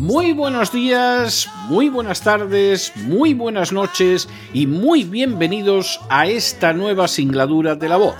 Muy 0.00 0.32
buenos 0.32 0.72
días, 0.72 1.50
muy 1.68 1.90
buenas 1.90 2.22
tardes, 2.22 2.90
muy 2.96 3.34
buenas 3.34 3.70
noches 3.70 4.30
y 4.54 4.66
muy 4.66 5.04
bienvenidos 5.04 6.00
a 6.08 6.26
esta 6.26 6.72
nueva 6.72 7.06
singladura 7.06 7.74
de 7.74 7.90
la 7.90 7.98
voz. 7.98 8.16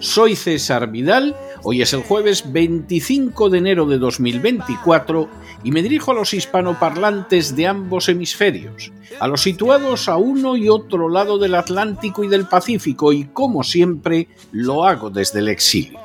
Soy 0.00 0.36
César 0.36 0.90
Vidal, 0.90 1.34
hoy 1.62 1.80
es 1.80 1.94
el 1.94 2.02
jueves 2.02 2.52
25 2.52 3.48
de 3.48 3.56
enero 3.56 3.86
de 3.86 3.96
2024 3.96 5.30
y 5.64 5.70
me 5.72 5.82
dirijo 5.82 6.10
a 6.10 6.14
los 6.14 6.34
hispanoparlantes 6.34 7.56
de 7.56 7.68
ambos 7.68 8.10
hemisferios, 8.10 8.92
a 9.18 9.26
los 9.26 9.40
situados 9.40 10.10
a 10.10 10.18
uno 10.18 10.58
y 10.58 10.68
otro 10.68 11.08
lado 11.08 11.38
del 11.38 11.54
Atlántico 11.54 12.22
y 12.22 12.28
del 12.28 12.46
Pacífico 12.48 13.14
y 13.14 13.24
como 13.24 13.64
siempre 13.64 14.28
lo 14.52 14.84
hago 14.84 15.08
desde 15.08 15.38
el 15.38 15.48
exilio. 15.48 16.03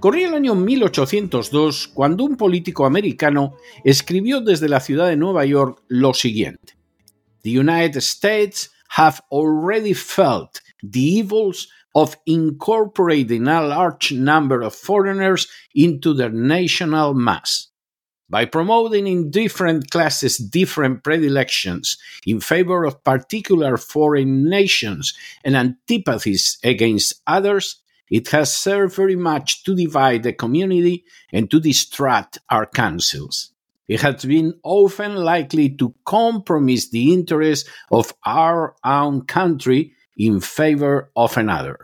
Corría 0.00 0.28
el 0.28 0.34
año 0.34 0.54
1802 0.54 1.88
cuando 1.88 2.24
un 2.24 2.36
político 2.36 2.86
americano 2.86 3.56
escribió 3.84 4.40
desde 4.40 4.68
la 4.68 4.80
ciudad 4.80 5.08
de 5.08 5.16
Nueva 5.16 5.44
York 5.44 5.82
lo 5.88 6.14
siguiente. 6.14 6.76
The 7.42 7.58
United 7.58 8.00
States 8.00 8.70
have 8.96 9.20
already 9.30 9.94
felt 9.94 10.60
the 10.82 11.18
evils 11.18 11.68
of 11.94 12.16
incorporating 12.26 13.46
a 13.46 13.60
large 13.62 14.12
number 14.12 14.62
of 14.62 14.74
foreigners 14.74 15.48
into 15.74 16.14
their 16.14 16.30
national 16.30 17.14
mass. 17.14 17.68
By 18.28 18.46
promoting 18.46 19.06
in 19.06 19.30
different 19.30 19.90
classes 19.90 20.38
different 20.38 21.04
predilections 21.04 21.98
in 22.26 22.40
favor 22.40 22.84
of 22.84 23.04
particular 23.04 23.76
foreign 23.76 24.48
nations 24.48 25.14
and 25.44 25.54
antipathies 25.54 26.58
against 26.64 27.22
others, 27.26 27.82
it 28.10 28.28
has 28.28 28.54
served 28.54 28.94
very 28.94 29.16
much 29.16 29.64
to 29.64 29.74
divide 29.74 30.22
the 30.22 30.32
community 30.32 31.04
and 31.32 31.50
to 31.50 31.60
distract 31.60 32.38
our 32.50 32.66
councils. 32.66 33.52
It 33.88 34.00
has 34.00 34.24
been 34.24 34.54
often 34.62 35.16
likely 35.16 35.70
to 35.76 35.94
compromise 36.04 36.90
the 36.90 37.12
interests 37.12 37.68
of 37.90 38.12
our 38.24 38.74
own 38.84 39.26
country 39.26 39.92
in 40.16 40.40
favor 40.40 41.10
of 41.16 41.36
another. 41.36 41.78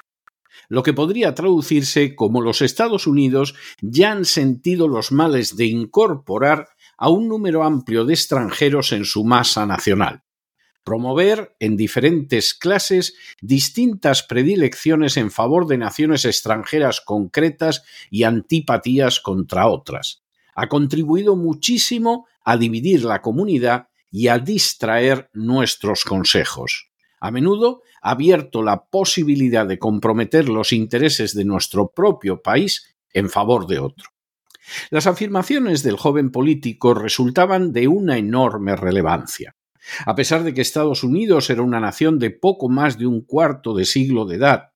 Lo 0.71 0.83
que 0.83 0.93
podría 0.93 1.35
traducirse 1.35 2.15
como 2.15 2.41
los 2.41 2.63
Estados 2.63 3.07
Unidos 3.07 3.55
ya 3.81 4.13
han 4.13 4.25
sentido 4.25 4.89
los 4.89 5.11
males 5.11 5.57
de 5.57 5.67
incorporar 5.67 6.69
a 6.97 7.11
un 7.11 7.29
número 7.29 7.65
amplio 7.65 8.05
de 8.05 8.15
extranjeros 8.15 8.93
en 8.93 9.05
su 9.05 9.25
masa 9.25 9.67
nacional 9.67 10.23
promover 10.91 11.55
en 11.61 11.77
diferentes 11.77 12.53
clases 12.53 13.15
distintas 13.41 14.25
predilecciones 14.25 15.17
en 15.17 15.31
favor 15.31 15.69
de 15.69 15.79
naciones 15.79 16.25
extranjeras 16.25 17.01
concretas 17.01 17.85
y 18.11 18.25
antipatías 18.25 19.21
contra 19.21 19.69
otras. 19.69 20.25
Ha 20.53 20.67
contribuido 20.67 21.37
muchísimo 21.37 22.27
a 22.45 22.57
dividir 22.57 23.05
la 23.05 23.23
comunidad 23.23 23.87
y 24.11 24.27
a 24.27 24.41
distraer 24.41 25.31
nuestros 25.33 26.03
consejos. 26.05 26.91
A 27.21 27.31
menudo 27.31 27.83
ha 28.03 28.11
abierto 28.11 28.61
la 28.61 28.87
posibilidad 28.87 29.69
de 29.69 29.79
comprometer 29.79 30.49
los 30.49 30.73
intereses 30.73 31.37
de 31.37 31.45
nuestro 31.45 31.93
propio 31.93 32.43
país 32.43 32.97
en 33.13 33.31
favor 33.31 33.69
de 33.69 33.79
otro. 33.79 34.09
Las 34.91 35.07
afirmaciones 35.07 35.85
del 35.85 35.97
joven 35.97 36.33
político 36.33 36.95
resultaban 36.95 37.73
de 37.73 37.87
una 37.87 38.19
enorme 38.19 38.75
relevancia. 38.75 39.55
A 40.07 40.15
pesar 40.15 40.45
de 40.45 40.55
que 40.55 40.61
Estados 40.61 41.05
Unidos 41.05 41.51
era 41.51 41.63
una 41.63 41.81
nación 41.81 42.19
de 42.19 42.31
poco 42.31 42.69
más 42.69 42.99
de 42.99 43.07
un 43.07 43.23
cuarto 43.23 43.75
de 43.75 43.85
siglo 43.85 44.25
de 44.25 44.37
edad, 44.37 44.71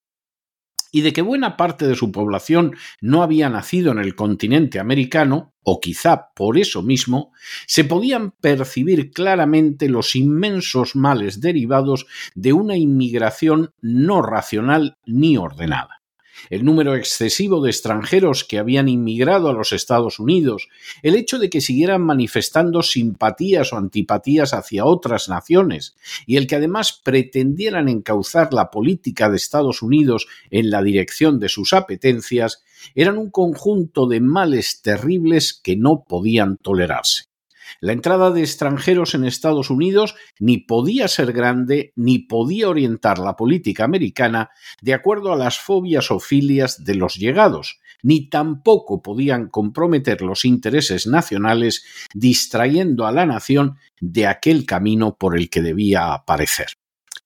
y 0.94 1.00
de 1.00 1.12
que 1.12 1.22
buena 1.22 1.56
parte 1.56 1.88
de 1.88 1.96
su 1.96 2.12
población 2.12 2.76
no 3.00 3.24
había 3.24 3.48
nacido 3.48 3.90
en 3.90 3.98
el 3.98 4.14
continente 4.14 4.78
americano, 4.78 5.52
o 5.64 5.80
quizá 5.80 6.28
por 6.36 6.56
eso 6.56 6.82
mismo, 6.82 7.32
se 7.66 7.84
podían 7.84 8.30
percibir 8.30 9.10
claramente 9.10 9.88
los 9.88 10.14
inmensos 10.14 10.94
males 10.94 11.40
derivados 11.40 12.06
de 12.36 12.52
una 12.52 12.76
inmigración 12.76 13.72
no 13.80 14.22
racional 14.22 14.96
ni 15.04 15.36
ordenada 15.36 16.03
el 16.50 16.64
número 16.64 16.94
excesivo 16.94 17.62
de 17.62 17.70
extranjeros 17.70 18.44
que 18.44 18.58
habían 18.58 18.88
inmigrado 18.88 19.48
a 19.48 19.52
los 19.52 19.72
Estados 19.72 20.18
Unidos, 20.18 20.68
el 21.02 21.14
hecho 21.16 21.38
de 21.38 21.50
que 21.50 21.60
siguieran 21.60 22.02
manifestando 22.02 22.82
simpatías 22.82 23.72
o 23.72 23.76
antipatías 23.76 24.54
hacia 24.54 24.84
otras 24.84 25.28
naciones, 25.28 25.96
y 26.26 26.36
el 26.36 26.46
que 26.46 26.56
además 26.56 26.92
pretendieran 26.92 27.88
encauzar 27.88 28.52
la 28.52 28.70
política 28.70 29.30
de 29.30 29.36
Estados 29.36 29.82
Unidos 29.82 30.26
en 30.50 30.70
la 30.70 30.82
dirección 30.82 31.38
de 31.38 31.48
sus 31.48 31.72
apetencias, 31.72 32.62
eran 32.94 33.18
un 33.18 33.30
conjunto 33.30 34.06
de 34.06 34.20
males 34.20 34.82
terribles 34.82 35.58
que 35.62 35.76
no 35.76 36.04
podían 36.06 36.56
tolerarse. 36.58 37.33
La 37.80 37.92
entrada 37.92 38.30
de 38.30 38.40
extranjeros 38.40 39.14
en 39.14 39.24
Estados 39.24 39.70
Unidos 39.70 40.14
ni 40.38 40.58
podía 40.58 41.08
ser 41.08 41.32
grande 41.32 41.92
ni 41.96 42.18
podía 42.18 42.68
orientar 42.68 43.18
la 43.18 43.36
política 43.36 43.84
americana 43.84 44.50
de 44.80 44.94
acuerdo 44.94 45.32
a 45.32 45.36
las 45.36 45.58
fobias 45.58 46.10
o 46.10 46.20
filias 46.20 46.84
de 46.84 46.94
los 46.94 47.16
llegados, 47.16 47.80
ni 48.02 48.28
tampoco 48.28 49.02
podían 49.02 49.48
comprometer 49.48 50.22
los 50.22 50.44
intereses 50.44 51.06
nacionales 51.06 51.84
distrayendo 52.12 53.06
a 53.06 53.12
la 53.12 53.26
nación 53.26 53.76
de 54.00 54.26
aquel 54.26 54.66
camino 54.66 55.16
por 55.16 55.36
el 55.36 55.48
que 55.48 55.62
debía 55.62 56.12
aparecer. 56.12 56.68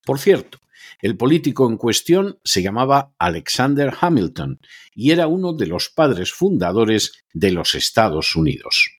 Por 0.04 0.18
cierto, 0.18 0.58
el 1.00 1.16
político 1.16 1.68
en 1.68 1.76
cuestión 1.76 2.38
se 2.42 2.62
llamaba 2.62 3.12
Alexander 3.18 3.92
Hamilton 4.00 4.60
y 4.94 5.10
era 5.12 5.26
uno 5.26 5.52
de 5.52 5.66
los 5.66 5.90
padres 5.90 6.32
fundadores 6.32 7.24
de 7.32 7.52
los 7.52 7.74
Estados 7.74 8.34
Unidos. 8.34 8.97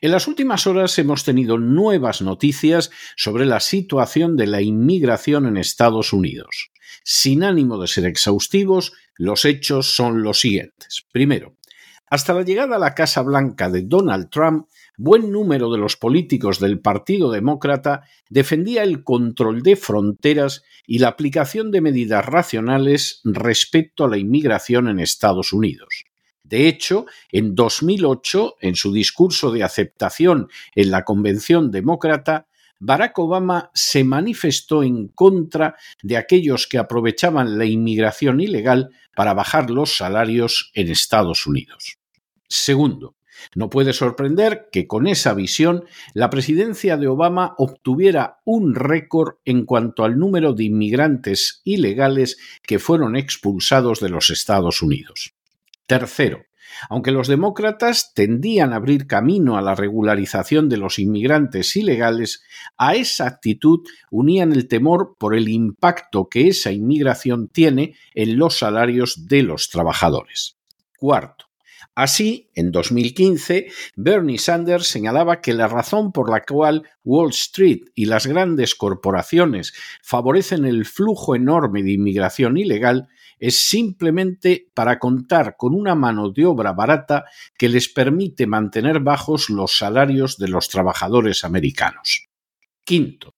En 0.00 0.12
las 0.12 0.28
últimas 0.28 0.66
horas 0.66 0.98
hemos 0.98 1.24
tenido 1.24 1.58
nuevas 1.58 2.22
noticias 2.22 2.90
sobre 3.16 3.46
la 3.46 3.60
situación 3.60 4.36
de 4.36 4.46
la 4.46 4.62
inmigración 4.62 5.46
en 5.46 5.56
Estados 5.56 6.12
Unidos. 6.12 6.70
Sin 7.04 7.44
ánimo 7.44 7.78
de 7.78 7.88
ser 7.88 8.06
exhaustivos, 8.06 8.92
los 9.16 9.44
hechos 9.44 9.94
son 9.94 10.22
los 10.22 10.40
siguientes. 10.40 11.06
Primero, 11.12 11.56
hasta 12.12 12.34
la 12.34 12.42
llegada 12.42 12.74
a 12.74 12.80
la 12.80 12.94
Casa 12.94 13.22
Blanca 13.22 13.70
de 13.70 13.82
Donald 13.82 14.30
Trump, 14.30 14.66
buen 14.98 15.30
número 15.30 15.70
de 15.70 15.78
los 15.78 15.96
políticos 15.96 16.58
del 16.58 16.80
Partido 16.80 17.30
Demócrata 17.30 18.02
defendía 18.28 18.82
el 18.82 19.04
control 19.04 19.62
de 19.62 19.76
fronteras 19.76 20.64
y 20.86 20.98
la 20.98 21.08
aplicación 21.08 21.70
de 21.70 21.80
medidas 21.80 22.26
racionales 22.26 23.20
respecto 23.22 24.04
a 24.04 24.08
la 24.08 24.18
inmigración 24.18 24.88
en 24.88 24.98
Estados 24.98 25.52
Unidos. 25.52 26.04
De 26.50 26.66
hecho, 26.66 27.06
en 27.30 27.54
2008, 27.54 28.56
en 28.60 28.74
su 28.74 28.92
discurso 28.92 29.52
de 29.52 29.62
aceptación 29.62 30.48
en 30.74 30.90
la 30.90 31.04
Convención 31.04 31.70
Demócrata, 31.70 32.48
Barack 32.80 33.16
Obama 33.20 33.70
se 33.72 34.02
manifestó 34.02 34.82
en 34.82 35.06
contra 35.08 35.76
de 36.02 36.16
aquellos 36.16 36.66
que 36.66 36.78
aprovechaban 36.78 37.56
la 37.56 37.66
inmigración 37.66 38.40
ilegal 38.40 38.90
para 39.14 39.32
bajar 39.32 39.70
los 39.70 39.96
salarios 39.96 40.72
en 40.74 40.90
Estados 40.90 41.46
Unidos. 41.46 41.98
Segundo, 42.48 43.14
no 43.54 43.70
puede 43.70 43.92
sorprender 43.92 44.70
que 44.72 44.88
con 44.88 45.06
esa 45.06 45.34
visión 45.34 45.84
la 46.14 46.30
presidencia 46.30 46.96
de 46.96 47.06
Obama 47.06 47.54
obtuviera 47.58 48.40
un 48.44 48.74
récord 48.74 49.36
en 49.44 49.64
cuanto 49.66 50.02
al 50.02 50.18
número 50.18 50.52
de 50.52 50.64
inmigrantes 50.64 51.60
ilegales 51.62 52.38
que 52.66 52.80
fueron 52.80 53.14
expulsados 53.14 54.00
de 54.00 54.08
los 54.08 54.30
Estados 54.30 54.82
Unidos. 54.82 55.32
Tercero, 55.90 56.44
Aunque 56.88 57.10
los 57.10 57.26
demócratas 57.26 58.12
tendían 58.14 58.72
a 58.72 58.76
abrir 58.76 59.08
camino 59.08 59.58
a 59.58 59.60
la 59.60 59.74
regularización 59.74 60.68
de 60.68 60.76
los 60.76 61.00
inmigrantes 61.00 61.74
ilegales, 61.74 62.44
a 62.78 62.94
esa 62.94 63.26
actitud 63.26 63.80
unían 64.08 64.52
el 64.52 64.68
temor 64.68 65.16
por 65.18 65.34
el 65.34 65.48
impacto 65.48 66.28
que 66.28 66.46
esa 66.46 66.70
inmigración 66.70 67.48
tiene 67.48 67.96
en 68.14 68.38
los 68.38 68.56
salarios 68.56 69.26
de 69.26 69.42
los 69.42 69.68
trabajadores. 69.68 70.58
Cuarto, 70.96 71.46
Así, 72.00 72.48
en 72.54 72.72
2015, 72.72 73.66
Bernie 73.94 74.38
Sanders 74.38 74.86
señalaba 74.86 75.42
que 75.42 75.52
la 75.52 75.68
razón 75.68 76.12
por 76.12 76.30
la 76.30 76.42
cual 76.44 76.88
Wall 77.04 77.28
Street 77.28 77.80
y 77.94 78.06
las 78.06 78.26
grandes 78.26 78.74
corporaciones 78.74 79.74
favorecen 80.02 80.64
el 80.64 80.86
flujo 80.86 81.36
enorme 81.36 81.82
de 81.82 81.92
inmigración 81.92 82.56
ilegal 82.56 83.08
es 83.38 83.60
simplemente 83.60 84.70
para 84.72 84.98
contar 84.98 85.56
con 85.58 85.74
una 85.74 85.94
mano 85.94 86.30
de 86.30 86.46
obra 86.46 86.72
barata 86.72 87.26
que 87.58 87.68
les 87.68 87.90
permite 87.90 88.46
mantener 88.46 89.00
bajos 89.00 89.50
los 89.50 89.76
salarios 89.76 90.38
de 90.38 90.48
los 90.48 90.70
trabajadores 90.70 91.44
americanos. 91.44 92.29
Quinto, 92.84 93.34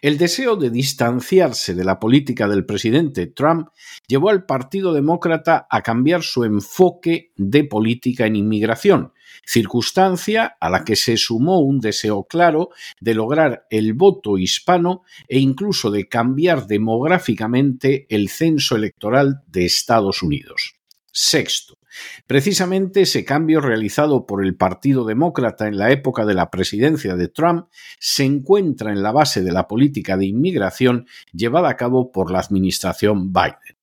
el 0.00 0.18
deseo 0.18 0.56
de 0.56 0.70
distanciarse 0.70 1.74
de 1.74 1.84
la 1.84 1.98
política 1.98 2.48
del 2.48 2.64
presidente 2.64 3.26
Trump 3.26 3.68
llevó 4.06 4.30
al 4.30 4.44
Partido 4.46 4.92
Demócrata 4.92 5.66
a 5.70 5.82
cambiar 5.82 6.22
su 6.22 6.44
enfoque 6.44 7.32
de 7.36 7.64
política 7.64 8.26
en 8.26 8.36
inmigración, 8.36 9.12
circunstancia 9.44 10.56
a 10.60 10.70
la 10.70 10.84
que 10.84 10.96
se 10.96 11.16
sumó 11.16 11.60
un 11.60 11.80
deseo 11.80 12.24
claro 12.24 12.70
de 13.00 13.14
lograr 13.14 13.66
el 13.70 13.94
voto 13.94 14.38
hispano 14.38 15.02
e 15.28 15.38
incluso 15.38 15.90
de 15.90 16.08
cambiar 16.08 16.66
demográficamente 16.66 18.06
el 18.08 18.28
censo 18.28 18.76
electoral 18.76 19.42
de 19.46 19.64
Estados 19.64 20.22
Unidos. 20.22 20.74
Sexto, 21.12 21.78
Precisamente 22.26 23.02
ese 23.02 23.24
cambio 23.24 23.60
realizado 23.60 24.26
por 24.26 24.44
el 24.44 24.56
Partido 24.56 25.04
Demócrata 25.04 25.66
en 25.68 25.78
la 25.78 25.90
época 25.90 26.24
de 26.24 26.34
la 26.34 26.50
presidencia 26.50 27.16
de 27.16 27.28
Trump 27.28 27.66
se 27.98 28.24
encuentra 28.24 28.92
en 28.92 29.02
la 29.02 29.12
base 29.12 29.42
de 29.42 29.52
la 29.52 29.68
política 29.68 30.16
de 30.16 30.26
inmigración 30.26 31.06
llevada 31.32 31.68
a 31.68 31.76
cabo 31.76 32.12
por 32.12 32.30
la 32.30 32.40
administración 32.40 33.32
Biden. 33.32 33.76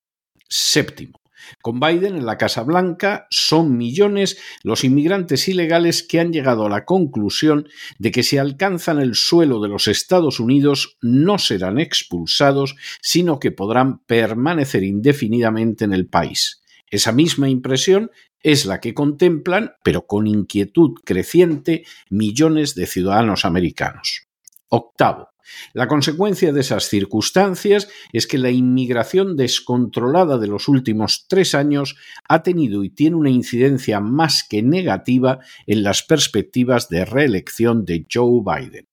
Séptimo. 0.48 1.24
Con 1.62 1.80
Biden 1.80 2.16
en 2.16 2.26
la 2.26 2.38
Casa 2.38 2.64
Blanca 2.64 3.28
son 3.30 3.78
millones 3.78 4.38
los 4.64 4.84
inmigrantes 4.84 5.48
ilegales 5.48 6.04
que 6.04 6.20
han 6.20 6.32
llegado 6.32 6.66
a 6.66 6.70
la 6.70 6.86
conclusión 6.86 7.68
de 8.00 8.12
que 8.12 8.24
si 8.24 8.38
alcanzan 8.38 9.00
el 9.00 9.16
suelo 9.16 9.62
de 9.62 9.70
los 9.70 9.88
Estados 9.88 10.40
Unidos 10.40 10.98
no 11.02 11.38
serán 11.38 11.80
expulsados, 11.80 12.76
sino 13.02 13.40
que 13.40 13.52
podrán 13.52 14.00
permanecer 14.06 14.84
indefinidamente 14.84 15.86
en 15.86 15.94
el 15.94 16.08
país. 16.08 16.63
Esa 16.94 17.12
misma 17.12 17.50
impresión 17.50 18.12
es 18.44 18.68
la 18.68 18.80
que 18.80 18.94
contemplan, 18.94 19.72
pero 19.84 20.06
con 20.06 20.28
inquietud 20.28 20.92
creciente, 21.04 21.86
millones 22.12 22.76
de 22.76 22.86
ciudadanos 22.86 23.46
americanos. 23.46 24.28
Octavo. 24.70 25.30
La 25.74 25.88
consecuencia 25.88 26.54
de 26.54 26.62
esas 26.62 26.84
circunstancias 26.84 27.90
es 28.12 28.28
que 28.28 28.38
la 28.38 28.52
inmigración 28.52 29.36
descontrolada 29.36 30.38
de 30.38 30.46
los 30.46 30.68
últimos 30.68 31.26
tres 31.28 31.56
años 31.56 31.96
ha 32.30 32.44
tenido 32.44 32.84
y 32.84 32.92
tiene 32.92 33.16
una 33.16 33.32
incidencia 33.32 34.00
más 34.00 34.46
que 34.48 34.62
negativa 34.62 35.40
en 35.66 35.82
las 35.82 36.04
perspectivas 36.04 36.90
de 36.90 37.06
reelección 37.06 37.86
de 37.86 38.06
Joe 38.08 38.44
Biden. 38.46 38.88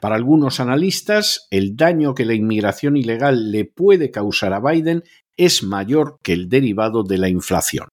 Para 0.00 0.16
algunos 0.16 0.60
analistas, 0.60 1.46
el 1.50 1.74
daño 1.74 2.14
que 2.14 2.26
la 2.26 2.34
inmigración 2.34 2.96
ilegal 2.96 3.50
le 3.50 3.64
puede 3.64 4.10
causar 4.10 4.52
a 4.52 4.60
Biden 4.60 5.04
es 5.36 5.62
mayor 5.62 6.18
que 6.22 6.32
el 6.32 6.48
derivado 6.48 7.02
de 7.02 7.18
la 7.18 7.28
inflación. 7.28 7.88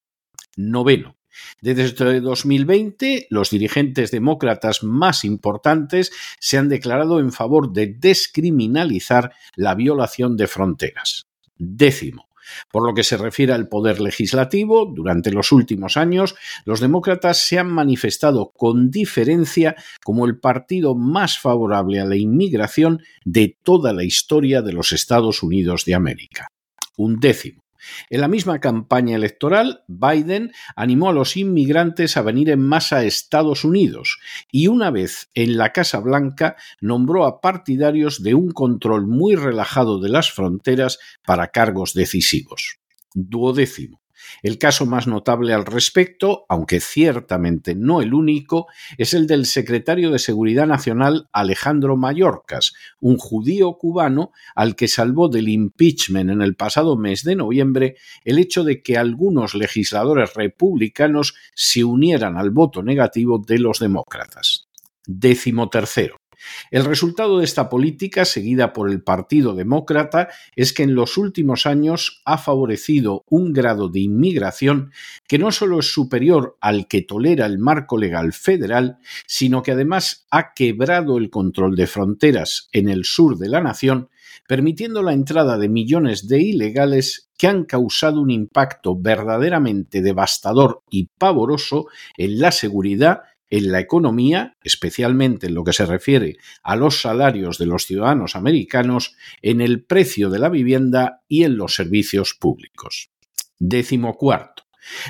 Noveno. 0.55 1.17
Desde 1.61 2.21
2020, 2.21 3.27
los 3.29 3.49
dirigentes 3.49 4.11
demócratas 4.11 4.83
más 4.83 5.25
importantes 5.25 6.11
se 6.39 6.57
han 6.57 6.69
declarado 6.69 7.19
en 7.19 7.31
favor 7.31 7.73
de 7.73 7.87
descriminalizar 7.87 9.33
la 9.55 9.73
violación 9.73 10.37
de 10.37 10.47
fronteras. 10.47 11.25
Décimo. 11.57 12.27
Por 12.69 12.85
lo 12.85 12.93
que 12.93 13.03
se 13.03 13.15
refiere 13.15 13.53
al 13.53 13.69
poder 13.69 14.01
legislativo, 14.01 14.85
durante 14.85 15.31
los 15.31 15.53
últimos 15.53 15.95
años, 15.95 16.35
los 16.65 16.81
demócratas 16.81 17.37
se 17.37 17.57
han 17.57 17.71
manifestado 17.71 18.51
con 18.55 18.91
diferencia 18.91 19.75
como 20.03 20.25
el 20.25 20.39
partido 20.39 20.93
más 20.93 21.39
favorable 21.39 22.01
a 22.01 22.05
la 22.05 22.17
inmigración 22.17 23.01
de 23.23 23.57
toda 23.63 23.93
la 23.93 24.03
historia 24.03 24.61
de 24.61 24.73
los 24.73 24.91
Estados 24.91 25.41
Unidos 25.41 25.85
de 25.85 25.95
América 25.95 26.49
un 26.97 27.19
décimo. 27.19 27.63
En 28.09 28.21
la 28.21 28.27
misma 28.27 28.59
campaña 28.59 29.15
electoral, 29.15 29.83
Biden 29.87 30.51
animó 30.75 31.09
a 31.09 31.13
los 31.13 31.35
inmigrantes 31.37 32.17
a 32.17 32.21
venir 32.21 32.49
en 32.49 32.61
masa 32.61 32.97
a 32.97 33.03
Estados 33.03 33.65
Unidos 33.65 34.19
y 34.51 34.67
una 34.67 34.89
vez 34.91 35.29
en 35.33 35.57
la 35.57 35.71
Casa 35.71 35.99
Blanca 35.99 36.55
nombró 36.79 37.25
a 37.25 37.41
partidarios 37.41 38.23
de 38.23 38.35
un 38.35 38.51
control 38.51 39.07
muy 39.07 39.35
relajado 39.35 39.99
de 39.99 40.09
las 40.09 40.31
fronteras 40.31 40.99
para 41.25 41.49
cargos 41.49 41.93
decisivos. 41.93 42.77
Duodécimo. 43.13 44.02
El 44.41 44.57
caso 44.57 44.85
más 44.85 45.07
notable 45.07 45.53
al 45.53 45.65
respecto, 45.65 46.45
aunque 46.49 46.79
ciertamente 46.79 47.75
no 47.75 48.01
el 48.01 48.13
único, 48.13 48.67
es 48.97 49.13
el 49.13 49.27
del 49.27 49.45
secretario 49.45 50.11
de 50.11 50.19
Seguridad 50.19 50.67
Nacional 50.67 51.29
Alejandro 51.31 51.97
Mayorkas, 51.97 52.73
un 52.99 53.17
judío 53.17 53.73
cubano 53.77 54.31
al 54.55 54.75
que 54.75 54.87
salvó 54.87 55.29
del 55.29 55.49
impeachment 55.49 56.29
en 56.29 56.41
el 56.41 56.55
pasado 56.55 56.97
mes 56.97 57.23
de 57.23 57.35
noviembre 57.35 57.95
el 58.23 58.39
hecho 58.39 58.63
de 58.63 58.81
que 58.81 58.97
algunos 58.97 59.55
legisladores 59.55 60.33
republicanos 60.33 61.35
se 61.55 61.83
unieran 61.83 62.37
al 62.37 62.51
voto 62.51 62.83
negativo 62.83 63.43
de 63.45 63.59
los 63.59 63.79
demócratas. 63.79 64.67
Décimo 65.05 65.69
tercero. 65.69 66.22
El 66.71 66.85
resultado 66.85 67.39
de 67.39 67.45
esta 67.45 67.69
política, 67.69 68.25
seguida 68.25 68.73
por 68.73 68.89
el 68.89 69.01
Partido 69.01 69.55
Demócrata, 69.55 70.29
es 70.55 70.73
que 70.73 70.83
en 70.83 70.95
los 70.95 71.17
últimos 71.17 71.65
años 71.65 72.21
ha 72.25 72.37
favorecido 72.37 73.23
un 73.29 73.53
grado 73.53 73.89
de 73.89 74.01
inmigración 74.01 74.91
que 75.27 75.39
no 75.39 75.51
solo 75.51 75.79
es 75.79 75.93
superior 75.93 76.57
al 76.61 76.87
que 76.87 77.01
tolera 77.01 77.45
el 77.45 77.59
marco 77.59 77.97
legal 77.97 78.33
federal, 78.33 78.97
sino 79.27 79.63
que 79.63 79.71
además 79.71 80.25
ha 80.31 80.53
quebrado 80.53 81.17
el 81.17 81.29
control 81.29 81.75
de 81.75 81.87
fronteras 81.87 82.69
en 82.71 82.89
el 82.89 83.05
sur 83.05 83.37
de 83.37 83.49
la 83.49 83.61
nación, 83.61 84.09
permitiendo 84.47 85.03
la 85.03 85.13
entrada 85.13 85.57
de 85.57 85.69
millones 85.69 86.27
de 86.27 86.41
ilegales 86.41 87.29
que 87.37 87.47
han 87.47 87.65
causado 87.65 88.21
un 88.21 88.29
impacto 88.29 88.95
verdaderamente 88.97 90.01
devastador 90.01 90.83
y 90.89 91.07
pavoroso 91.17 91.87
en 92.17 92.39
la 92.39 92.51
seguridad 92.51 93.21
en 93.53 93.71
la 93.71 93.79
economía, 93.79 94.57
especialmente 94.63 95.45
en 95.45 95.53
lo 95.53 95.63
que 95.63 95.73
se 95.73 95.85
refiere 95.85 96.37
a 96.63 96.75
los 96.75 97.01
salarios 97.01 97.59
de 97.59 97.67
los 97.67 97.85
ciudadanos 97.85 98.35
americanos, 98.35 99.15
en 99.43 99.61
el 99.61 99.83
precio 99.83 100.31
de 100.31 100.39
la 100.39 100.49
vivienda 100.49 101.21
y 101.27 101.43
en 101.43 101.55
los 101.55 101.75
servicios 101.75 102.33
públicos. 102.33 103.11
Décimo 103.59 104.15
cuarto. 104.15 104.63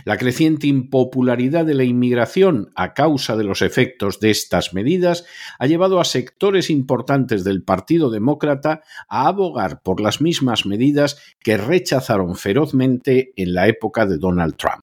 La 0.03 0.17
creciente 0.17 0.67
impopularidad 0.67 1.65
de 1.65 1.73
la 1.73 1.85
inmigración 1.85 2.69
a 2.75 2.93
causa 2.93 3.37
de 3.37 3.45
los 3.45 3.61
efectos 3.61 4.19
de 4.19 4.31
estas 4.31 4.73
medidas 4.73 5.23
ha 5.57 5.65
llevado 5.65 6.01
a 6.01 6.03
sectores 6.03 6.69
importantes 6.69 7.45
del 7.45 7.63
Partido 7.63 8.11
Demócrata 8.11 8.81
a 9.07 9.27
abogar 9.29 9.81
por 9.83 10.01
las 10.01 10.19
mismas 10.19 10.65
medidas 10.65 11.17
que 11.39 11.55
rechazaron 11.55 12.35
ferozmente 12.35 13.31
en 13.37 13.53
la 13.53 13.69
época 13.69 14.05
de 14.05 14.17
Donald 14.17 14.57
Trump. 14.57 14.81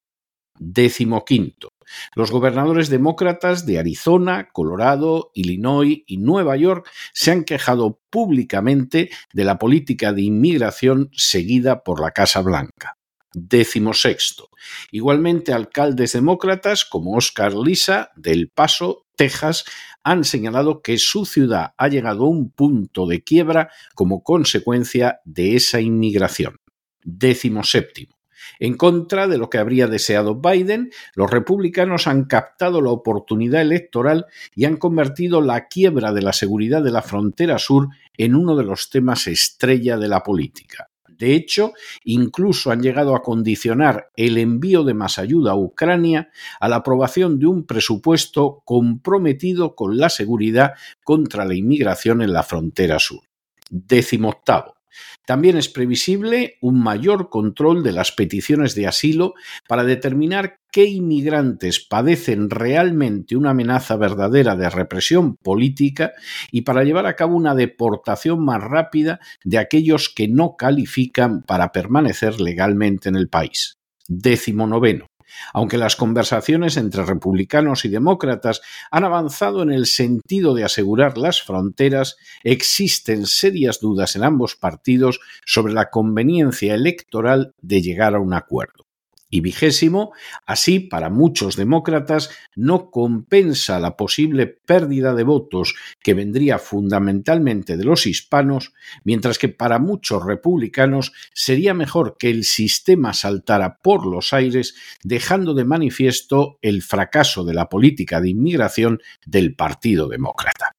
Décimo 0.59 1.27
quinto. 1.27 1.70
Los 2.15 2.31
gobernadores 2.31 2.89
demócratas 2.89 3.67
de 3.67 3.79
Arizona, 3.79 4.49
Colorado, 4.53 5.31
Illinois 5.35 6.03
y 6.07 6.17
Nueva 6.19 6.57
York 6.57 6.89
se 7.13 7.31
han 7.31 7.45
quejado 7.45 8.01
públicamente 8.11 9.11
de 9.33 9.45
la 9.45 9.59
política 9.59 10.13
de 10.13 10.23
inmigración 10.23 11.11
seguida 11.13 11.83
por 11.83 12.01
la 12.01 12.13
Casa 12.13 12.41
Blanca. 12.41 12.97
Décimo 13.33 13.95
sexto. 13.95 14.49
Igualmente, 14.91 15.53
alcaldes 15.53 16.13
demócratas 16.13 16.85
como 16.85 17.17
Oscar 17.17 17.55
Lisa 17.55 18.11
de 18.17 18.33
El 18.33 18.49
Paso, 18.49 19.07
Texas, 19.17 19.65
han 20.03 20.25
señalado 20.25 20.83
que 20.83 20.99
su 20.99 21.25
ciudad 21.27 21.75
ha 21.77 21.89
llegado 21.89 22.25
a 22.25 22.29
un 22.29 22.51
punto 22.51 23.07
de 23.07 23.23
quiebra 23.23 23.71
como 23.95 24.23
consecuencia 24.25 25.21
de 25.25 25.55
esa 25.55 25.81
inmigración. 25.81 26.57
Décimo 27.05 27.63
séptimo. 27.63 28.20
En 28.59 28.77
contra 28.77 29.29
de 29.29 29.39
lo 29.39 29.51
que 29.51 29.59
habría 29.59 29.87
deseado 29.87 30.35
Biden, 30.35 30.91
los 31.15 31.31
republicanos 31.31 32.07
han 32.07 32.25
captado 32.25 32.81
la 32.81 32.91
oportunidad 32.91 33.63
electoral 33.63 34.27
y 34.55 34.65
han 34.65 34.77
convertido 34.77 35.41
la 35.41 35.69
quiebra 35.69 36.13
de 36.13 36.23
la 36.23 36.33
seguridad 36.33 36.83
de 36.83 36.93
la 36.93 37.03
frontera 37.03 37.59
sur 37.59 37.89
en 38.17 38.35
uno 38.35 38.57
de 38.57 38.65
los 38.65 38.91
temas 38.91 39.27
estrella 39.27 39.97
de 39.97 40.09
la 40.09 40.23
política. 40.23 40.91
De 41.21 41.35
hecho, 41.35 41.75
incluso 42.05 42.71
han 42.71 42.81
llegado 42.81 43.15
a 43.15 43.23
condicionar 43.23 44.09
el 44.17 44.39
envío 44.39 44.85
de 44.85 44.95
más 44.95 45.19
ayuda 45.19 45.53
a 45.53 45.57
Ucrania 45.57 46.31
a 46.59 46.67
la 46.67 46.77
aprobación 46.77 47.39
de 47.39 47.47
un 47.47 47.67
presupuesto 47.67 48.63
comprometido 48.65 49.75
con 49.75 49.99
la 49.99 50.09
seguridad 50.09 50.73
contra 51.05 51.45
la 51.45 51.55
inmigración 51.55 52.23
en 52.23 52.33
la 52.33 52.43
frontera 52.43 52.99
sur. 52.99 53.21
Décimo 53.69 54.31
octavo. 54.31 54.80
También 55.27 55.57
es 55.57 55.69
previsible 55.69 56.59
un 56.61 56.83
mayor 56.83 57.29
control 57.29 57.83
de 57.83 57.93
las 57.93 58.13
peticiones 58.13 58.75
de 58.75 58.87
asilo 58.87 59.35
para 59.69 59.85
determinar 59.85 60.61
qué 60.73 60.85
inmigrantes 60.85 61.81
padecen 61.81 62.51
realmente 62.51 63.37
una 63.37 63.51
amenaza 63.51 63.97
verdadera 63.97 64.57
de 64.57 64.71
represión 64.71 65.37
política 65.37 66.13
y 66.51 66.63
para 66.63 66.85
llevar 66.85 67.07
a 67.07 67.17
cabo 67.17 67.37
una 67.37 67.55
deportación 67.55 68.45
más 68.45 68.63
rápida 68.63 69.21
de 69.45 69.59
aquellos 69.59 70.09
que 70.09 70.29
no 70.29 70.57
califican 70.57 71.43
para 71.43 71.73
permanecer 71.73 72.41
legalmente 72.41 73.09
en 73.09 73.17
el 73.17 73.29
país. 73.29 73.79
Décimo 74.07 74.67
noveno. 74.67 75.10
Aunque 75.53 75.79
las 75.79 75.97
conversaciones 75.97 76.77
entre 76.77 77.05
republicanos 77.05 77.85
y 77.85 77.89
demócratas 77.89 78.61
han 78.91 79.05
avanzado 79.05 79.63
en 79.63 79.71
el 79.71 79.87
sentido 79.87 80.55
de 80.55 80.65
asegurar 80.65 81.19
las 81.19 81.43
fronteras, 81.43 82.17
existen 82.43 83.27
serias 83.27 83.81
dudas 83.81 84.17
en 84.17 84.25
ambos 84.25 84.57
partidos 84.57 85.21
sobre 85.45 85.73
la 85.73 85.91
conveniencia 85.91 86.75
electoral 86.75 87.55
de 87.61 87.83
llegar 87.83 88.15
a 88.15 88.21
un 88.21 88.35
acuerdo. 88.35 88.90
Y 89.31 89.41
vigésimo, 89.41 90.13
así 90.45 90.81
para 90.81 91.09
muchos 91.09 91.55
demócratas 91.55 92.31
no 92.57 92.91
compensa 92.91 93.79
la 93.79 93.97
posible 93.97 94.49
pérdida 94.49 95.15
de 95.15 95.23
votos 95.23 95.77
que 96.03 96.15
vendría 96.15 96.59
fundamentalmente 96.59 97.77
de 97.77 97.85
los 97.85 98.07
hispanos, 98.07 98.73
mientras 99.05 99.39
que 99.39 99.49
para 99.49 99.79
muchos 99.79 100.25
republicanos 100.25 101.13
sería 101.33 101.75
mejor 101.75 102.17
que 102.19 102.31
el 102.31 102.43
sistema 102.43 103.13
saltara 103.13 103.79
por 103.79 104.05
los 104.05 104.33
aires, 104.33 104.75
dejando 105.05 105.55
de 105.55 105.65
manifiesto 105.65 106.59
el 106.61 106.83
fracaso 106.83 107.45
de 107.45 107.55
la 107.55 107.69
política 107.69 108.21
de 108.21 108.31
inmigración 108.31 109.01
del 109.25 109.55
Partido 109.55 110.09
Demócrata. 110.09 110.73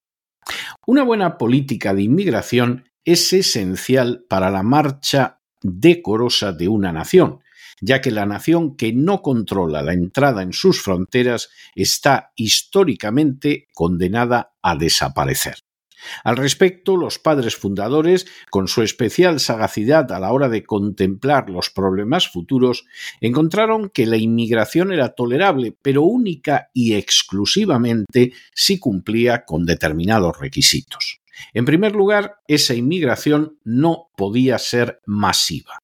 Una 0.86 1.04
buena 1.04 1.38
política 1.38 1.94
de 1.94 2.04
inmigración 2.04 2.90
es 3.06 3.32
esencial 3.34 4.26
para 4.28 4.50
la 4.50 4.64
marcha 4.64 5.40
decorosa 5.62 6.52
de 6.52 6.68
una 6.68 6.92
nación, 6.92 7.40
ya 7.82 8.00
que 8.00 8.12
la 8.12 8.26
nación 8.26 8.78
que 8.78 8.94
no 8.94 9.22
controla 9.22 9.82
la 9.82 9.94
entrada 9.94 10.44
en 10.44 10.54
sus 10.54 10.82
fronteras 10.82 11.50
está 11.76 12.32
históricamente 12.36 13.68
condenada 13.74 14.54
a 14.62 14.76
desaparecer. 14.76 15.56
Al 16.24 16.38
respecto, 16.38 16.98
los 16.98 17.20
padres 17.20 17.56
fundadores, 17.56 18.26
con 18.50 18.68
su 18.68 18.82
especial 18.82 19.40
sagacidad 19.40 20.12
a 20.12 20.20
la 20.20 20.32
hora 20.32 20.50
de 20.50 20.64
contemplar 20.64 21.50
los 21.50 21.70
problemas 21.70 22.28
futuros, 22.28 22.86
encontraron 23.20 23.90
que 23.90 24.06
la 24.06 24.18
inmigración 24.18 24.92
era 24.92 25.10
tolerable, 25.10 25.76
pero 25.82 26.04
única 26.04 26.70
y 26.74 26.94
exclusivamente 26.94 28.34
si 28.54 28.80
cumplía 28.80 29.46
con 29.46 29.66
determinados 29.66 30.40
requisitos. 30.40 31.22
En 31.54 31.66
primer 31.66 31.94
lugar, 31.94 32.36
esa 32.48 32.74
inmigración 32.74 33.58
no 33.64 34.10
podía 34.16 34.58
ser 34.60 35.02
masiva. 35.06 35.80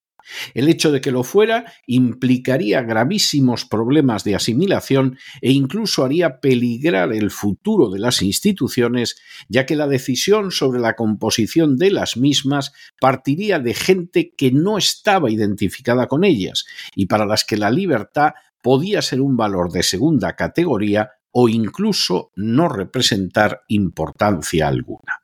El 0.54 0.70
hecho 0.70 0.92
de 0.92 1.02
que 1.02 1.12
lo 1.12 1.24
fuera 1.24 1.72
implicaría 1.86 2.82
gravísimos 2.82 3.66
problemas 3.66 4.24
de 4.24 4.36
asimilación 4.36 5.18
e 5.42 5.52
incluso 5.52 6.04
haría 6.04 6.40
peligrar 6.40 7.14
el 7.14 7.32
futuro 7.32 7.90
de 7.90 8.00
las 8.00 8.22
instituciones, 8.22 9.18
ya 9.48 9.66
que 9.66 9.76
la 9.76 9.88
decisión 9.88 10.52
sobre 10.52 10.80
la 10.80 10.96
composición 10.96 11.78
de 11.78 11.92
las 11.92 12.18
mismas 12.18 12.74
partiría 13.00 13.60
de 13.60 13.74
gente 13.74 14.34
que 14.36 14.52
no 14.52 14.78
estaba 14.78 15.32
identificada 15.32 16.08
con 16.08 16.24
ellas 16.24 16.66
y 16.96 17.06
para 17.06 17.26
las 17.26 17.46
que 17.46 17.58
la 17.58 17.72
libertad 17.72 18.34
podía 18.62 19.02
ser 19.02 19.22
un 19.22 19.38
valor 19.38 19.72
de 19.72 19.84
segunda 19.84 20.36
categoría 20.36 21.12
o 21.32 21.50
incluso 21.50 22.32
no 22.36 22.68
representar 22.68 23.62
importancia 23.68 24.68
alguna. 24.68 25.17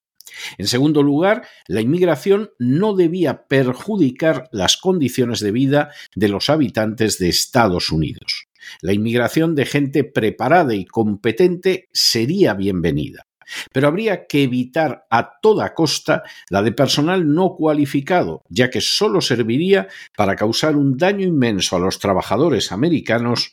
En 0.58 0.68
segundo 0.68 1.04
lugar, 1.04 1.48
la 1.68 1.82
inmigración 1.82 2.52
no 2.60 2.96
debía 2.96 3.48
perjudicar 3.48 4.50
las 4.52 4.78
condiciones 4.78 5.40
de 5.40 5.52
vida 5.52 5.92
de 6.16 6.30
los 6.30 6.50
habitantes 6.50 7.20
de 7.20 7.30
Estados 7.30 7.92
Unidos. 7.92 8.48
La 8.82 8.94
inmigración 8.94 9.56
de 9.56 9.66
gente 9.66 10.04
preparada 10.04 10.74
y 10.74 10.86
competente 10.86 11.90
sería 11.92 12.54
bienvenida. 12.54 13.26
Pero 13.72 13.88
habría 13.88 14.26
que 14.26 14.44
evitar 14.44 15.06
a 15.10 15.40
toda 15.42 15.74
costa 15.74 16.24
la 16.50 16.62
de 16.62 16.72
personal 16.72 17.34
no 17.34 17.56
cualificado, 17.56 18.42
ya 18.50 18.70
que 18.70 18.82
solo 18.82 19.22
serviría 19.22 19.88
para 20.16 20.36
causar 20.36 20.76
un 20.76 20.98
daño 20.98 21.28
inmenso 21.28 21.76
a 21.76 21.80
los 21.80 22.00
trabajadores 22.00 22.72
americanos 22.72 23.53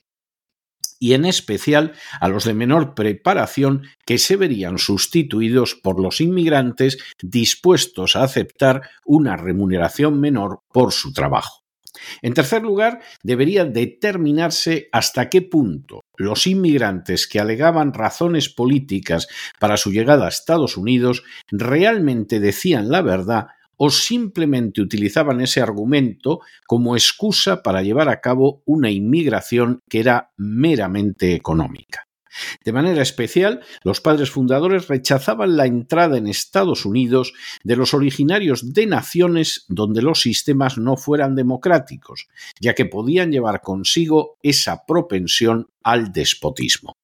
y 1.00 1.14
en 1.14 1.24
especial 1.24 1.94
a 2.20 2.28
los 2.28 2.44
de 2.44 2.54
menor 2.54 2.94
preparación 2.94 3.82
que 4.04 4.18
se 4.18 4.36
verían 4.36 4.78
sustituidos 4.78 5.74
por 5.74 6.00
los 6.00 6.20
inmigrantes 6.20 6.98
dispuestos 7.20 8.14
a 8.14 8.22
aceptar 8.22 8.82
una 9.04 9.36
remuneración 9.36 10.20
menor 10.20 10.60
por 10.72 10.92
su 10.92 11.12
trabajo. 11.12 11.64
En 12.22 12.34
tercer 12.34 12.62
lugar, 12.62 13.00
debería 13.22 13.64
determinarse 13.64 14.88
hasta 14.92 15.28
qué 15.28 15.42
punto 15.42 16.04
los 16.16 16.46
inmigrantes 16.46 17.26
que 17.26 17.40
alegaban 17.40 17.94
razones 17.94 18.48
políticas 18.48 19.26
para 19.58 19.76
su 19.76 19.90
llegada 19.90 20.26
a 20.26 20.28
Estados 20.28 20.76
Unidos 20.76 21.24
realmente 21.50 22.38
decían 22.38 22.90
la 22.90 23.02
verdad 23.02 23.48
o 23.82 23.88
simplemente 23.88 24.82
utilizaban 24.82 25.40
ese 25.40 25.62
argumento 25.62 26.40
como 26.66 26.96
excusa 26.96 27.62
para 27.62 27.82
llevar 27.82 28.10
a 28.10 28.20
cabo 28.20 28.62
una 28.66 28.90
inmigración 28.90 29.80
que 29.88 30.00
era 30.00 30.32
meramente 30.36 31.34
económica. 31.34 32.06
De 32.62 32.74
manera 32.74 33.00
especial, 33.00 33.62
los 33.82 34.02
padres 34.02 34.30
fundadores 34.30 34.88
rechazaban 34.88 35.56
la 35.56 35.64
entrada 35.64 36.18
en 36.18 36.26
Estados 36.26 36.84
Unidos 36.84 37.32
de 37.64 37.76
los 37.76 37.94
originarios 37.94 38.74
de 38.74 38.86
naciones 38.86 39.64
donde 39.68 40.02
los 40.02 40.20
sistemas 40.20 40.76
no 40.76 40.98
fueran 40.98 41.34
democráticos, 41.34 42.28
ya 42.60 42.74
que 42.74 42.84
podían 42.84 43.32
llevar 43.32 43.62
consigo 43.62 44.36
esa 44.42 44.84
propensión 44.84 45.68
al 45.82 46.12
despotismo. 46.12 46.99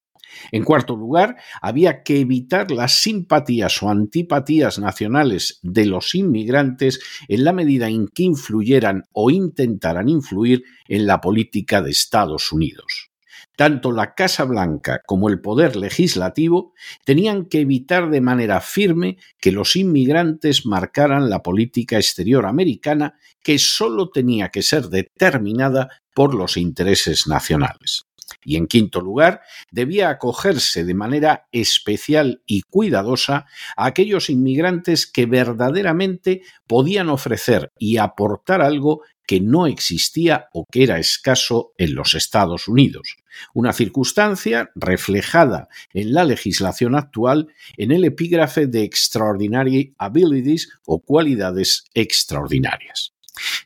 En 0.52 0.64
cuarto 0.64 0.96
lugar, 0.96 1.36
había 1.60 2.02
que 2.02 2.20
evitar 2.20 2.70
las 2.70 3.00
simpatías 3.00 3.82
o 3.82 3.90
antipatías 3.90 4.78
nacionales 4.78 5.60
de 5.62 5.86
los 5.86 6.14
inmigrantes 6.14 7.00
en 7.28 7.44
la 7.44 7.52
medida 7.52 7.88
en 7.88 8.08
que 8.08 8.24
influyeran 8.24 9.04
o 9.12 9.30
intentaran 9.30 10.08
influir 10.08 10.64
en 10.88 11.06
la 11.06 11.20
política 11.20 11.82
de 11.82 11.90
Estados 11.90 12.52
Unidos. 12.52 13.10
Tanto 13.56 13.90
la 13.90 14.14
Casa 14.14 14.44
Blanca 14.44 15.00
como 15.06 15.30
el 15.30 15.40
Poder 15.40 15.76
Legislativo 15.76 16.74
tenían 17.04 17.46
que 17.46 17.60
evitar 17.60 18.10
de 18.10 18.20
manera 18.20 18.60
firme 18.60 19.16
que 19.40 19.50
los 19.50 19.76
inmigrantes 19.76 20.66
marcaran 20.66 21.30
la 21.30 21.42
política 21.42 21.96
exterior 21.96 22.44
americana 22.44 23.14
que 23.42 23.58
sólo 23.58 24.10
tenía 24.10 24.50
que 24.50 24.62
ser 24.62 24.88
determinada 24.88 25.88
por 26.14 26.34
los 26.34 26.58
intereses 26.58 27.26
nacionales. 27.26 28.04
Y 28.46 28.54
en 28.54 28.68
quinto 28.68 29.00
lugar, 29.00 29.40
debía 29.72 30.08
acogerse 30.08 30.84
de 30.84 30.94
manera 30.94 31.48
especial 31.50 32.42
y 32.46 32.62
cuidadosa 32.62 33.46
a 33.76 33.86
aquellos 33.86 34.30
inmigrantes 34.30 35.08
que 35.08 35.26
verdaderamente 35.26 36.42
podían 36.68 37.08
ofrecer 37.08 37.72
y 37.76 37.96
aportar 37.96 38.62
algo 38.62 39.02
que 39.26 39.40
no 39.40 39.66
existía 39.66 40.48
o 40.52 40.64
que 40.70 40.84
era 40.84 41.00
escaso 41.00 41.72
en 41.76 41.96
los 41.96 42.14
Estados 42.14 42.68
Unidos, 42.68 43.16
una 43.52 43.72
circunstancia 43.72 44.70
reflejada 44.76 45.68
en 45.92 46.14
la 46.14 46.24
legislación 46.24 46.94
actual 46.94 47.48
en 47.76 47.90
el 47.90 48.04
epígrafe 48.04 48.68
de 48.68 48.84
Extraordinary 48.84 49.94
Abilities 49.98 50.70
o 50.86 51.00
cualidades 51.00 51.84
extraordinarias. 51.94 53.15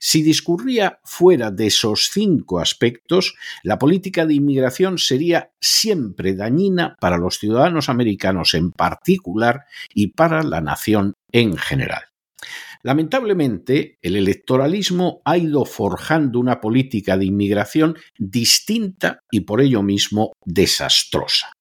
Si 0.03 0.23
discurría 0.23 0.99
fuera 1.05 1.51
de 1.51 1.67
esos 1.67 2.09
cinco 2.11 2.59
aspectos, 2.59 3.35
la 3.63 3.79
política 3.79 4.25
de 4.25 4.33
inmigración 4.33 4.97
sería 4.97 5.53
siempre 5.61 6.35
dañina 6.35 6.97
para 7.01 7.19
los 7.19 7.39
ciudadanos 7.39 7.91
americanos 7.91 8.55
en 8.55 8.73
particular 8.73 9.67
y 9.95 10.09
para 10.09 10.43
la 10.43 10.63
nación 10.63 11.13
en 11.33 11.55
general. 11.59 12.05
Lamentablemente, 12.83 13.99
el 14.01 14.17
electoralismo 14.17 15.21
ha 15.27 15.37
ido 15.37 15.67
forjando 15.67 16.41
una 16.41 16.63
política 16.63 17.19
de 17.19 17.27
inmigración 17.27 17.99
distinta 18.17 19.21
y 19.31 19.41
por 19.41 19.61
ello 19.61 19.83
mismo 19.83 20.33
desastrosa. 20.47 21.53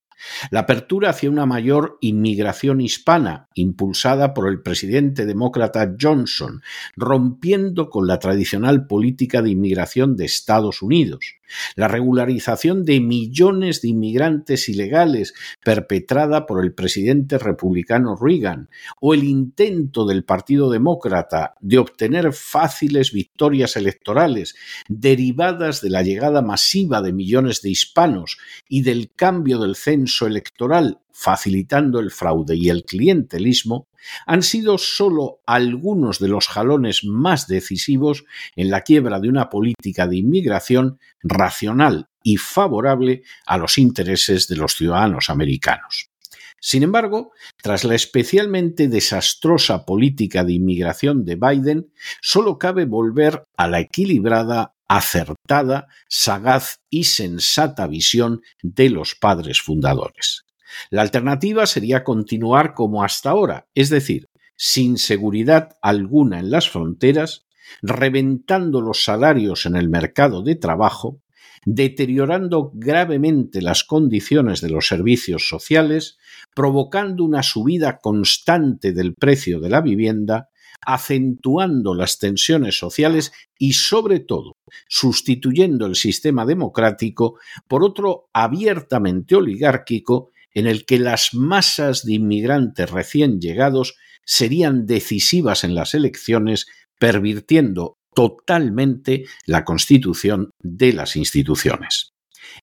La 0.51 0.61
apertura 0.61 1.09
hacia 1.09 1.29
una 1.29 1.45
mayor 1.45 1.97
inmigración 2.01 2.81
hispana, 2.81 3.47
impulsada 3.53 4.33
por 4.33 4.47
el 4.47 4.61
presidente 4.61 5.25
demócrata 5.25 5.95
Johnson, 5.99 6.61
rompiendo 6.95 7.89
con 7.89 8.07
la 8.07 8.19
tradicional 8.19 8.87
política 8.87 9.41
de 9.41 9.51
inmigración 9.51 10.15
de 10.15 10.25
Estados 10.25 10.81
Unidos 10.81 11.38
la 11.75 11.87
regularización 11.87 12.85
de 12.85 12.99
millones 12.99 13.81
de 13.81 13.89
inmigrantes 13.89 14.69
ilegales 14.69 15.33
perpetrada 15.63 16.45
por 16.45 16.63
el 16.63 16.73
presidente 16.73 17.37
republicano 17.37 18.15
Reagan, 18.15 18.69
o 18.99 19.13
el 19.13 19.23
intento 19.23 20.05
del 20.05 20.23
Partido 20.23 20.69
Demócrata 20.69 21.55
de 21.59 21.77
obtener 21.77 22.33
fáciles 22.33 23.11
victorias 23.11 23.75
electorales 23.75 24.55
derivadas 24.87 25.81
de 25.81 25.89
la 25.89 26.03
llegada 26.03 26.41
masiva 26.41 27.01
de 27.01 27.13
millones 27.13 27.61
de 27.61 27.69
hispanos 27.69 28.37
y 28.67 28.81
del 28.81 29.11
cambio 29.15 29.59
del 29.59 29.75
censo 29.75 30.27
electoral 30.27 30.99
facilitando 31.19 31.99
el 31.99 32.11
fraude 32.11 32.55
y 32.55 32.69
el 32.69 32.85
clientelismo, 32.85 33.89
han 34.25 34.41
sido 34.41 34.77
solo 34.77 35.41
algunos 35.45 36.19
de 36.19 36.29
los 36.29 36.47
jalones 36.47 37.03
más 37.03 37.45
decisivos 37.47 38.23
en 38.55 38.69
la 38.69 38.81
quiebra 38.81 39.19
de 39.19 39.27
una 39.27 39.49
política 39.49 40.07
de 40.07 40.15
inmigración 40.15 40.97
racional 41.21 42.07
y 42.23 42.37
favorable 42.37 43.23
a 43.45 43.57
los 43.57 43.77
intereses 43.77 44.47
de 44.47 44.55
los 44.55 44.75
ciudadanos 44.75 45.29
americanos. 45.29 46.09
Sin 46.61 46.83
embargo, 46.83 47.33
tras 47.61 47.83
la 47.83 47.95
especialmente 47.95 48.87
desastrosa 48.87 49.85
política 49.85 50.45
de 50.45 50.53
inmigración 50.53 51.25
de 51.25 51.35
Biden, 51.35 51.91
solo 52.21 52.57
cabe 52.57 52.85
volver 52.85 53.43
a 53.57 53.67
la 53.67 53.81
equilibrada, 53.81 54.73
acertada, 54.87 55.87
sagaz 56.07 56.79
y 56.89 57.03
sensata 57.03 57.87
visión 57.87 58.41
de 58.61 58.89
los 58.89 59.15
padres 59.15 59.61
fundadores. 59.61 60.45
La 60.89 61.01
alternativa 61.01 61.65
sería 61.65 62.03
continuar 62.03 62.73
como 62.73 63.03
hasta 63.03 63.31
ahora, 63.31 63.67
es 63.73 63.89
decir, 63.89 64.27
sin 64.55 64.97
seguridad 64.97 65.77
alguna 65.81 66.39
en 66.39 66.51
las 66.51 66.69
fronteras, 66.69 67.45
reventando 67.81 68.81
los 68.81 69.03
salarios 69.03 69.65
en 69.65 69.75
el 69.75 69.89
mercado 69.89 70.41
de 70.41 70.55
trabajo, 70.55 71.21
deteriorando 71.65 72.71
gravemente 72.73 73.61
las 73.61 73.83
condiciones 73.83 74.61
de 74.61 74.69
los 74.69 74.87
servicios 74.87 75.47
sociales, 75.47 76.17
provocando 76.55 77.23
una 77.23 77.43
subida 77.43 77.99
constante 77.99 78.91
del 78.91 79.13
precio 79.13 79.59
de 79.59 79.69
la 79.69 79.81
vivienda, 79.81 80.49
acentuando 80.85 81.93
las 81.93 82.19
tensiones 82.19 82.77
sociales 82.77 83.31
y, 83.57 83.73
sobre 83.73 84.19
todo, 84.19 84.53
sustituyendo 84.87 85.85
el 85.85 85.95
sistema 85.95 86.45
democrático 86.45 87.37
por 87.67 87.83
otro 87.83 88.29
abiertamente 88.33 89.35
oligárquico 89.35 90.31
en 90.53 90.67
el 90.67 90.85
que 90.85 90.99
las 90.99 91.33
masas 91.33 92.05
de 92.05 92.13
inmigrantes 92.13 92.89
recién 92.89 93.39
llegados 93.39 93.95
serían 94.25 94.85
decisivas 94.85 95.63
en 95.63 95.75
las 95.75 95.93
elecciones, 95.93 96.67
pervirtiendo 96.99 97.97
totalmente 98.13 99.25
la 99.45 99.63
constitución 99.63 100.51
de 100.61 100.93
las 100.93 101.15
instituciones. 101.15 102.13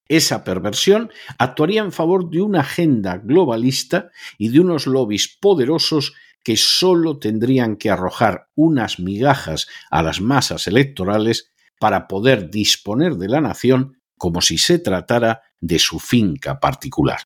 Esa 0.09 0.45
perversión 0.45 1.11
actuaría 1.39 1.81
en 1.83 1.93
favor 1.93 2.31
de 2.31 2.43
una 2.43 2.61
agenda 2.61 3.19
globalista 3.19 4.11
y 4.39 4.49
de 4.49 4.61
unos 4.61 4.87
lobbies 4.87 5.37
poderosos 5.41 6.15
que 6.43 6.57
sólo 6.57 7.19
tendrían 7.19 7.77
que 7.77 7.91
arrojar 7.91 8.49
unas 8.55 9.01
migajas 9.01 9.67
a 9.91 10.03
las 10.03 10.21
masas 10.21 10.67
electorales 10.67 11.51
para 11.81 12.07
poder 12.07 12.51
disponer 12.51 13.17
de 13.17 13.29
la 13.29 13.41
nación 13.41 13.99
como 14.17 14.41
si 14.41 14.59
se 14.59 14.79
tratara 14.79 15.43
de 15.61 15.79
su 15.79 15.99
finca 15.99 16.61
particular 16.61 17.21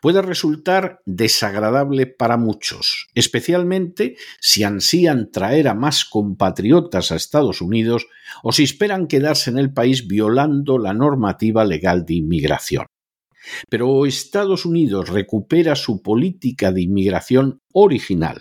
puede 0.00 0.22
resultar 0.22 1.00
desagradable 1.04 2.06
para 2.06 2.36
muchos, 2.36 3.08
especialmente 3.14 4.16
si 4.40 4.64
ansían 4.64 5.30
traer 5.30 5.68
a 5.68 5.74
más 5.74 6.04
compatriotas 6.04 7.12
a 7.12 7.16
Estados 7.16 7.60
Unidos 7.60 8.06
o 8.42 8.52
si 8.52 8.62
esperan 8.62 9.06
quedarse 9.06 9.50
en 9.50 9.58
el 9.58 9.72
país 9.72 10.06
violando 10.06 10.78
la 10.78 10.94
normativa 10.94 11.64
legal 11.64 12.04
de 12.04 12.14
inmigración. 12.14 12.86
Pero 13.68 14.06
Estados 14.06 14.64
Unidos 14.64 15.10
recupera 15.10 15.76
su 15.76 16.02
política 16.02 16.72
de 16.72 16.82
inmigración 16.82 17.60
original, 17.72 18.40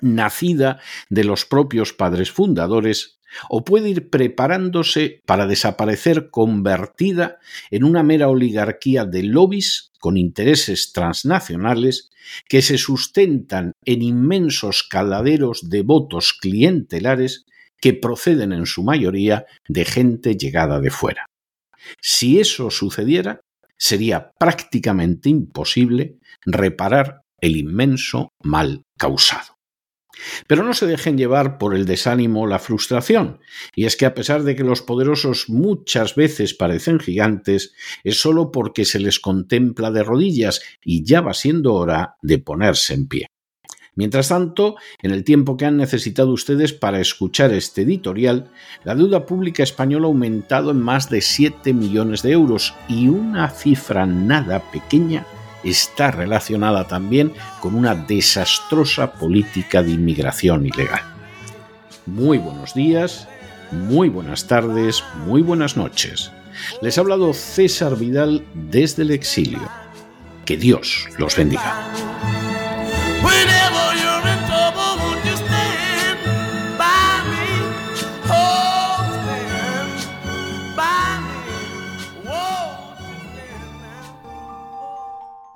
nacida 0.00 0.80
de 1.08 1.24
los 1.24 1.46
propios 1.46 1.92
padres 1.92 2.30
fundadores 2.30 3.18
o 3.48 3.64
puede 3.64 3.90
ir 3.90 4.10
preparándose 4.10 5.20
para 5.26 5.46
desaparecer 5.46 6.30
convertida 6.30 7.38
en 7.70 7.84
una 7.84 8.02
mera 8.02 8.28
oligarquía 8.28 9.04
de 9.04 9.22
lobbies 9.22 9.90
con 9.98 10.16
intereses 10.16 10.92
transnacionales 10.92 12.10
que 12.48 12.62
se 12.62 12.78
sustentan 12.78 13.72
en 13.84 14.02
inmensos 14.02 14.82
caladeros 14.82 15.68
de 15.68 15.82
votos 15.82 16.32
clientelares 16.32 17.44
que 17.80 17.94
proceden 17.94 18.52
en 18.52 18.66
su 18.66 18.82
mayoría 18.82 19.46
de 19.68 19.84
gente 19.84 20.36
llegada 20.36 20.80
de 20.80 20.90
fuera. 20.90 21.26
Si 22.00 22.40
eso 22.40 22.70
sucediera, 22.70 23.40
sería 23.76 24.32
prácticamente 24.38 25.28
imposible 25.28 26.18
reparar 26.44 27.22
el 27.40 27.56
inmenso 27.56 28.30
mal 28.42 28.82
causado. 28.98 29.55
Pero 30.46 30.62
no 30.62 30.74
se 30.74 30.86
dejen 30.86 31.18
llevar 31.18 31.58
por 31.58 31.74
el 31.74 31.86
desánimo 31.86 32.42
o 32.42 32.46
la 32.46 32.58
frustración, 32.58 33.40
y 33.74 33.84
es 33.84 33.96
que 33.96 34.06
a 34.06 34.14
pesar 34.14 34.42
de 34.42 34.56
que 34.56 34.64
los 34.64 34.82
poderosos 34.82 35.48
muchas 35.48 36.14
veces 36.14 36.54
parecen 36.54 36.98
gigantes, 36.98 37.74
es 38.04 38.20
solo 38.20 38.50
porque 38.50 38.84
se 38.84 38.98
les 38.98 39.20
contempla 39.20 39.90
de 39.90 40.02
rodillas 40.02 40.62
y 40.84 41.04
ya 41.04 41.20
va 41.20 41.34
siendo 41.34 41.74
hora 41.74 42.16
de 42.22 42.38
ponerse 42.38 42.94
en 42.94 43.08
pie. 43.08 43.26
Mientras 43.96 44.28
tanto, 44.28 44.76
en 45.00 45.10
el 45.10 45.24
tiempo 45.24 45.56
que 45.56 45.64
han 45.64 45.78
necesitado 45.78 46.30
ustedes 46.30 46.74
para 46.74 47.00
escuchar 47.00 47.54
este 47.54 47.82
editorial, 47.82 48.50
la 48.84 48.94
deuda 48.94 49.24
pública 49.24 49.62
española 49.62 50.04
ha 50.04 50.08
aumentado 50.08 50.70
en 50.70 50.82
más 50.82 51.08
de 51.08 51.22
7 51.22 51.72
millones 51.72 52.20
de 52.20 52.32
euros 52.32 52.74
y 52.88 53.08
una 53.08 53.48
cifra 53.48 54.04
nada 54.04 54.70
pequeña 54.70 55.26
está 55.70 56.10
relacionada 56.10 56.86
también 56.86 57.32
con 57.60 57.74
una 57.74 57.94
desastrosa 57.94 59.12
política 59.12 59.82
de 59.82 59.92
inmigración 59.92 60.66
ilegal. 60.66 61.02
Muy 62.06 62.38
buenos 62.38 62.74
días, 62.74 63.28
muy 63.72 64.08
buenas 64.08 64.46
tardes, 64.46 65.02
muy 65.26 65.42
buenas 65.42 65.76
noches. 65.76 66.30
Les 66.80 66.96
ha 66.96 67.00
hablado 67.00 67.32
César 67.34 67.96
Vidal 67.96 68.44
desde 68.54 69.02
el 69.02 69.10
exilio. 69.10 69.68
Que 70.44 70.56
Dios 70.56 71.08
los 71.18 71.36
bendiga. 71.36 71.74